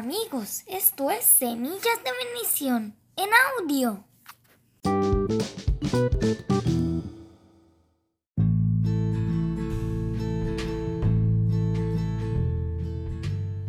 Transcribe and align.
amigos, 0.00 0.62
esto 0.66 1.10
es 1.10 1.26
Semillas 1.26 1.98
de 2.02 2.10
Bendición 2.24 2.96
en 3.16 3.28
audio. 3.58 4.02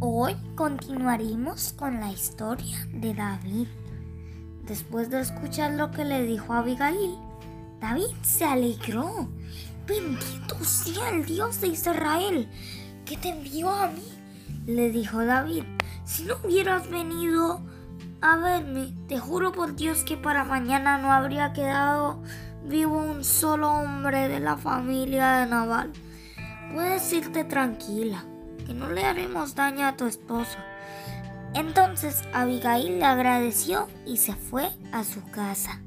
Hoy 0.00 0.34
continuaremos 0.54 1.74
con 1.74 2.00
la 2.00 2.10
historia 2.10 2.86
de 2.94 3.12
David. 3.12 3.68
Después 4.66 5.10
de 5.10 5.20
escuchar 5.20 5.72
lo 5.72 5.90
que 5.90 6.06
le 6.06 6.22
dijo 6.22 6.54
a 6.54 6.60
Abigail, 6.60 7.18
David 7.82 8.16
se 8.22 8.46
alegró. 8.46 9.28
Bendito 9.86 10.64
sea 10.64 11.10
el 11.10 11.26
Dios 11.26 11.60
de 11.60 11.66
Israel 11.66 12.48
que 13.04 13.18
te 13.18 13.28
envió 13.28 13.68
a 13.68 13.88
mí, 13.88 14.08
le 14.64 14.90
dijo 14.90 15.22
David. 15.22 15.64
Si 16.04 16.24
no 16.24 16.36
hubieras 16.44 16.90
venido 16.90 17.60
a 18.20 18.36
verme, 18.36 18.94
te 19.08 19.18
juro 19.18 19.52
por 19.52 19.74
Dios 19.74 20.04
que 20.04 20.16
para 20.16 20.44
mañana 20.44 20.98
no 20.98 21.12
habría 21.12 21.52
quedado 21.52 22.22
vivo 22.64 22.98
un 22.98 23.24
solo 23.24 23.72
hombre 23.72 24.28
de 24.28 24.40
la 24.40 24.56
familia 24.56 25.38
de 25.38 25.46
Naval. 25.46 25.92
Puedes 26.72 27.12
irte 27.12 27.44
tranquila 27.44 28.24
que 28.66 28.74
no 28.74 28.90
le 28.90 29.04
haremos 29.04 29.54
daño 29.54 29.86
a 29.86 29.96
tu 29.96 30.06
esposo. 30.06 30.58
Entonces 31.54 32.22
Abigail 32.32 32.98
le 32.98 33.04
agradeció 33.04 33.88
y 34.06 34.16
se 34.16 34.34
fue 34.34 34.70
a 34.92 35.04
su 35.04 35.22
casa. 35.30 35.80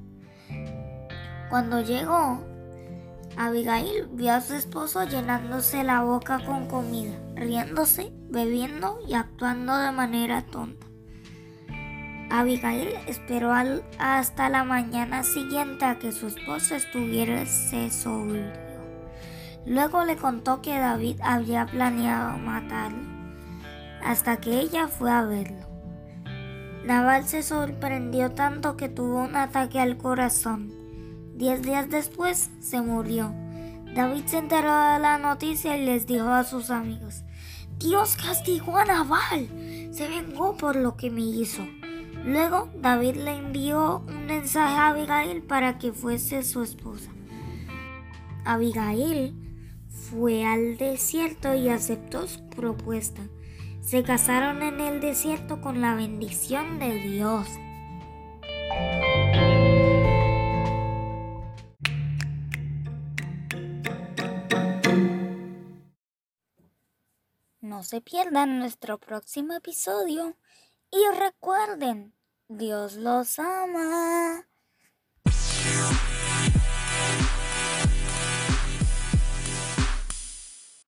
Cuando 1.49 1.81
llegó, 1.81 2.43
Abigail 3.37 4.07
vio 4.13 4.33
a 4.33 4.41
su 4.41 4.55
esposo 4.55 5.03
llenándose 5.03 5.83
la 5.83 6.01
boca 6.01 6.43
con 6.43 6.67
comida, 6.67 7.15
riéndose, 7.35 8.11
bebiendo 8.29 8.99
y 9.07 9.13
actuando 9.13 9.77
de 9.77 9.91
manera 9.91 10.41
tonta. 10.41 10.87
Abigail 12.31 12.89
esperó 13.07 13.53
hasta 13.99 14.49
la 14.49 14.63
mañana 14.63 15.23
siguiente 15.23 15.85
a 15.85 15.99
que 15.99 16.11
su 16.11 16.27
esposo 16.27 16.73
estuviese 16.73 17.91
sobrio. 17.91 18.51
Luego 19.67 20.03
le 20.03 20.15
contó 20.15 20.63
que 20.63 20.79
David 20.79 21.19
había 21.21 21.67
planeado 21.67 22.39
matarlo, 22.39 23.07
hasta 24.03 24.37
que 24.37 24.59
ella 24.59 24.87
fue 24.87 25.11
a 25.11 25.21
verlo. 25.21 25.67
Naval 26.85 27.25
se 27.25 27.43
sorprendió 27.43 28.31
tanto 28.31 28.77
que 28.77 28.89
tuvo 28.89 29.23
un 29.23 29.35
ataque 29.35 29.79
al 29.79 29.97
corazón. 29.97 30.86
Diez 31.37 31.61
días 31.61 31.87
después 31.87 32.49
se 32.61 32.81
murió. 32.81 33.31
David 33.93 34.25
se 34.25 34.39
enteró 34.39 34.75
de 34.75 34.97
la 34.97 35.19
noticia 35.19 35.77
y 35.77 35.85
les 35.85 36.07
dijo 36.07 36.29
a 36.29 36.43
sus 36.43 36.71
amigos, 36.71 37.21
Dios 37.77 38.17
castigó 38.17 38.75
a 38.75 38.85
Naval, 38.85 39.47
se 39.91 40.07
vengó 40.07 40.57
por 40.57 40.75
lo 40.75 40.97
que 40.97 41.11
me 41.11 41.21
hizo. 41.21 41.61
Luego 42.25 42.69
David 42.81 43.17
le 43.17 43.37
envió 43.37 44.03
un 44.07 44.25
mensaje 44.25 44.77
a 44.77 44.87
Abigail 44.87 45.43
para 45.43 45.77
que 45.77 45.93
fuese 45.93 46.41
su 46.41 46.63
esposa. 46.63 47.11
Abigail 48.43 49.35
fue 49.89 50.43
al 50.43 50.77
desierto 50.77 51.53
y 51.53 51.69
aceptó 51.69 52.25
su 52.25 52.49
propuesta. 52.49 53.21
Se 53.81 54.01
casaron 54.01 54.63
en 54.63 54.79
el 54.79 55.01
desierto 55.01 55.61
con 55.61 55.81
la 55.81 55.93
bendición 55.93 56.79
de 56.79 56.95
Dios. 56.95 57.47
No 67.67 67.83
se 67.83 67.99
pierdan 67.99 68.59
nuestro 68.59 68.97
próximo 68.97 69.51
episodio 69.51 70.37
y 70.89 70.99
recuerden, 71.19 72.13
Dios 72.47 72.95
los 72.95 73.39
ama. 73.39 74.47